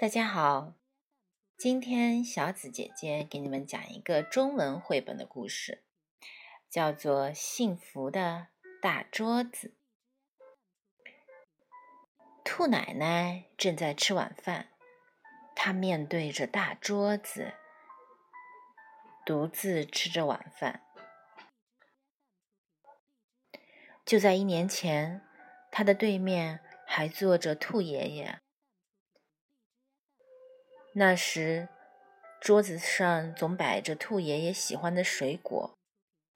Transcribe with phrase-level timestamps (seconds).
[0.00, 0.74] 大家好，
[1.56, 5.82] 今天小紫姐姐给你们讲一个中文绘本的故事，
[6.70, 8.46] 叫做《幸福的
[8.80, 9.74] 大桌子》。
[12.44, 14.68] 兔奶奶正在吃晚饭，
[15.56, 17.54] 她面对着大桌子，
[19.26, 20.84] 独自吃着晚饭。
[24.04, 25.26] 就在一年前，
[25.72, 28.40] 她的对面还坐着兔爷爷。
[30.98, 31.68] 那时，
[32.40, 35.78] 桌子上总摆着兔爷爷喜欢的水果，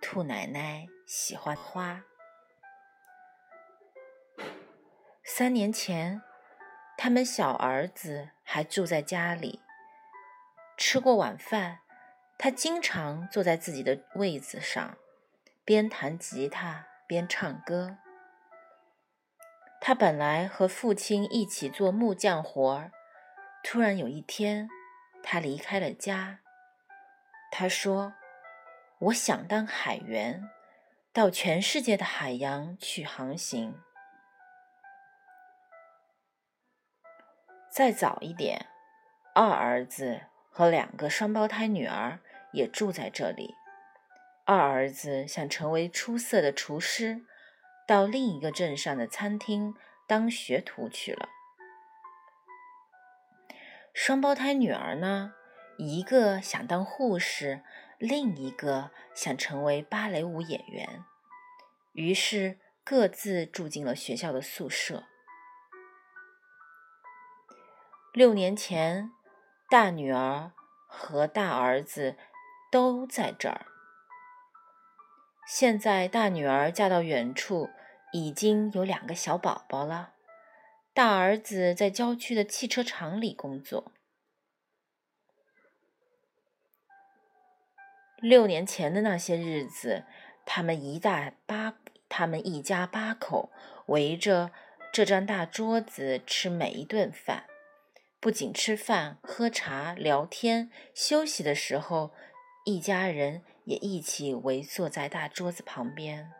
[0.00, 2.04] 兔奶奶喜欢花。
[5.24, 6.22] 三年前，
[6.96, 9.58] 他们小儿子还住在家里。
[10.76, 11.80] 吃过晚饭，
[12.38, 14.96] 他经常坐在自己的位子上，
[15.64, 17.96] 边弹吉他边唱歌。
[19.80, 22.92] 他本来和父亲一起做木匠活儿。
[23.66, 24.68] 突然有一天，
[25.22, 26.38] 他离开了家。
[27.50, 28.12] 他说
[29.00, 30.48] ：“我想当海员，
[31.12, 33.74] 到全世界的海洋去航行。”
[37.72, 38.66] 再早一点，
[39.34, 40.20] 二儿子
[40.50, 42.20] 和两个双胞胎女儿
[42.52, 43.54] 也住在这里。
[44.44, 47.24] 二儿子想成为出色的厨师，
[47.88, 49.74] 到另一个镇上的餐厅
[50.06, 51.30] 当学徒去了。
[53.94, 55.34] 双胞胎女儿呢？
[55.78, 57.62] 一个想当护士，
[57.96, 61.04] 另一个想成为芭蕾舞演员，
[61.92, 65.04] 于是各自住进了学校的宿舍。
[68.12, 69.12] 六年前，
[69.70, 70.50] 大女儿
[70.88, 72.16] 和大儿子
[72.72, 73.66] 都在这儿。
[75.46, 77.70] 现在，大女儿嫁到远处，
[78.12, 80.13] 已经有两个小宝宝了。
[80.94, 83.92] 大儿子在郊区的汽车厂里工作。
[88.18, 90.04] 六年前的那些日子，
[90.46, 91.74] 他们一大八，
[92.08, 93.50] 他们一家八口
[93.86, 94.52] 围着
[94.92, 97.46] 这张大桌子吃每一顿饭。
[98.20, 102.12] 不仅吃饭、喝茶、聊天、休息的时候，
[102.64, 106.32] 一家人也一起围坐在大桌子旁边。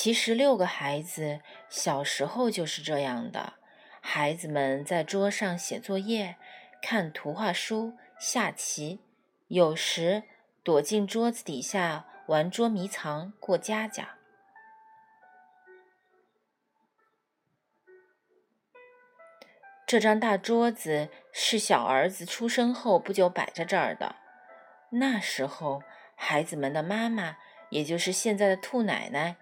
[0.00, 3.54] 其实，六个孩子小时候就是这样的。
[4.00, 6.36] 孩子们在桌上写作业、
[6.80, 9.00] 看图画书、下棋，
[9.48, 10.22] 有时
[10.62, 14.18] 躲进桌子底下玩捉迷藏、过家家。
[19.84, 24.14] 这张大桌子是小儿子出生后不久摆在这儿的。
[24.90, 25.82] 那时候，
[26.14, 27.38] 孩子们的妈妈，
[27.70, 29.38] 也就是现在的兔奶奶。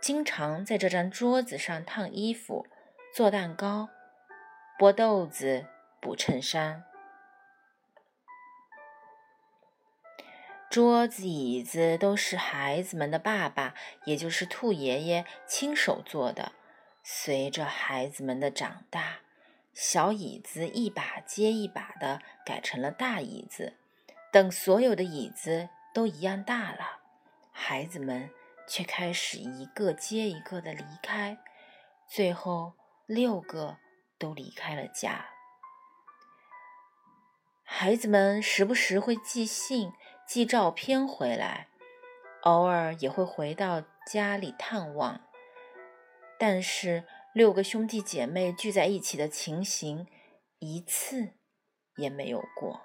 [0.00, 2.66] 经常在这张桌子上烫衣服、
[3.14, 3.90] 做蛋糕、
[4.78, 5.66] 剥豆子、
[6.00, 6.84] 补衬衫。
[10.70, 13.74] 桌子、椅子都是孩子们的爸爸，
[14.04, 16.52] 也就是兔爷爷亲手做的。
[17.02, 19.18] 随着孩子们的长大，
[19.74, 23.74] 小椅子一把接一把的改成了大椅子。
[24.32, 27.00] 等所有的椅子都一样大了，
[27.52, 28.30] 孩子们。
[28.70, 31.36] 却开始一个接一个的离开，
[32.08, 33.78] 最后六个
[34.16, 35.26] 都离开了家。
[37.64, 39.92] 孩子们时不时会寄信、
[40.24, 41.68] 寄照片回来，
[42.42, 45.20] 偶尔也会回到家里探望。
[46.38, 47.04] 但是
[47.34, 50.06] 六个兄弟姐妹聚在一起的情形，
[50.60, 51.34] 一次
[51.96, 52.82] 也没有过。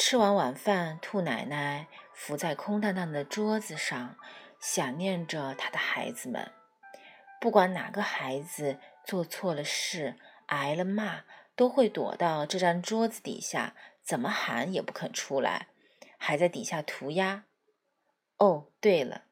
[0.00, 4.16] 吃完晚饭，兔奶奶伏在空荡荡的桌子上，
[4.60, 6.52] 想念着她的孩子们。
[7.40, 10.14] 不管哪个孩子做错了事，
[10.46, 11.24] 挨了骂，
[11.56, 15.66] 都会躲到这张桌子底下，怎么喊也不肯出来，
[16.16, 17.46] 还在底下涂鸦。
[18.36, 19.24] 哦，对了，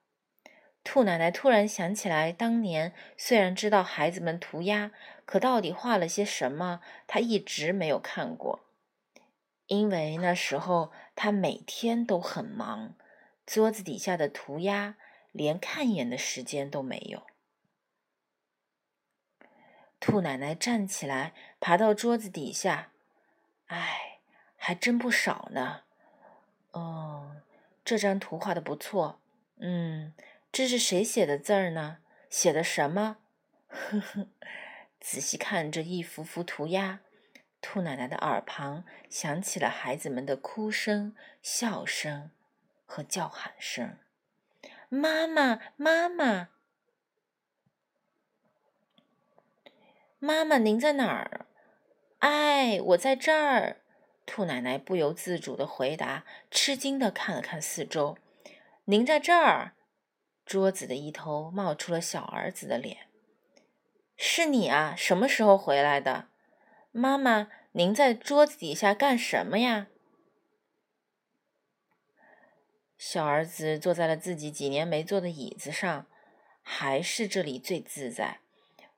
[0.83, 4.91] 兔奶奶突然想起来，当年虽然知道孩子们涂鸦，
[5.25, 8.66] 可到底画了些什么，她一直没有看过。
[9.67, 12.95] 因为那时候他每天都很忙，
[13.45, 14.97] 桌子底下的涂鸦
[15.33, 17.27] 连看一眼的时间都没有。
[19.99, 22.93] 兔奶奶站起来，爬到桌子底下，
[23.67, 24.21] 哎，
[24.57, 25.83] 还真不少呢。
[26.73, 27.37] 哦，
[27.85, 29.21] 这张图画的不错。
[29.59, 30.13] 嗯，
[30.53, 31.99] 这是谁写的字儿呢？
[32.29, 33.17] 写的什么？
[33.69, 34.29] 呵呵，
[35.01, 37.01] 仔细看这一幅幅涂鸦。
[37.69, 42.31] 兔奶奶的耳旁响起了孩子们的哭声、笑声
[42.87, 43.99] 和叫喊声，
[44.89, 46.51] 妈妈，妈妈，
[50.21, 51.47] 妈妈，您在哪儿？
[52.21, 53.79] 哎，我在这儿。
[54.25, 58.17] 兔奶奶不由自主的回答，吃惊的看了看四周。
[58.85, 59.73] 您在这儿？
[60.45, 63.09] 桌子的一头冒出了小儿子的脸。
[64.17, 64.95] 是你啊？
[64.97, 66.29] 什么时候回来的？
[66.99, 69.89] 妈妈，您在桌子底下干什么呀？
[72.97, 76.07] 小儿子坐在了自己几年没坐的椅子上，
[76.63, 78.41] 还是这里最自在。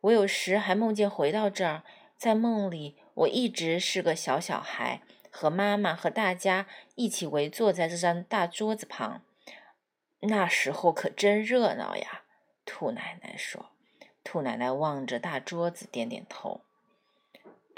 [0.03, 1.83] 我有时还梦见回到这儿，
[2.17, 5.03] 在梦里我一直是个小小孩。
[5.33, 9.23] 和妈妈和大家一起围坐在这张大桌子旁，
[10.21, 12.23] 那时候可真热闹呀！
[12.65, 13.71] 兔奶奶说。
[14.23, 16.61] 兔奶奶望着大桌子，点点头。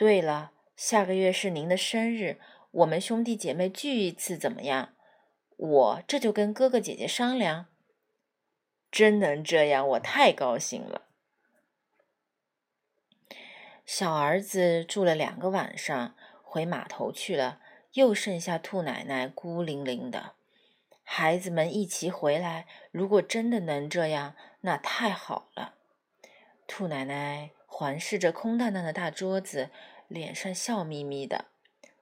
[0.00, 4.94] 对了，下个月是您的生日，我们兄弟姐妹聚一次怎么样？
[5.58, 7.66] 我这就跟哥哥姐姐商量。
[8.90, 11.02] 真能这样，我太高兴了。
[13.84, 16.16] 小儿子住了两个晚上。
[16.42, 17.60] 回码头去了，
[17.92, 20.32] 又剩下兔奶奶孤零零的。
[21.04, 25.74] 孩子们一齐回来，如果真的能这样，那太好了。
[26.66, 29.70] 兔奶奶环视着空荡荡的大桌子，
[30.10, 31.46] 脸上笑眯眯的。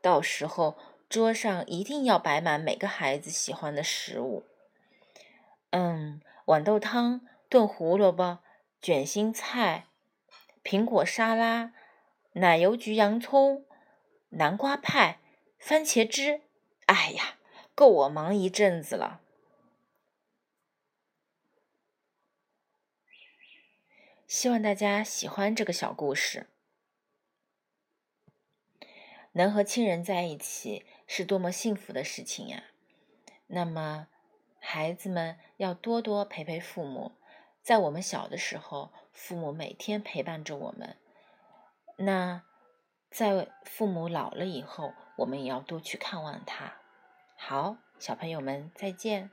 [0.01, 0.77] 到时候
[1.09, 4.45] 桌上一定要摆满每个孩子喜欢的食物。
[5.71, 8.39] 嗯，豌豆汤、炖胡萝卜、
[8.81, 9.87] 卷心菜、
[10.65, 11.73] 苹果沙拉、
[12.33, 13.65] 奶油焗洋葱。
[14.31, 15.21] 南瓜派、
[15.59, 16.43] 番茄汁，
[16.85, 17.39] 哎呀，
[17.75, 19.23] 够我忙一阵子了。
[24.27, 26.47] 希望大家喜欢这个小故事。
[29.33, 32.65] 能和亲人在一起是多么幸福的事情呀！
[33.47, 34.09] 那么，
[34.59, 37.13] 孩子们要多多陪陪父母。
[37.63, 40.97] 在我们小的时候，父母每天陪伴着我们。
[41.97, 42.43] 那。
[43.11, 46.75] 在父母老了以后，我们也要多去看望他。
[47.39, 49.31] 好，小朋友们，再见。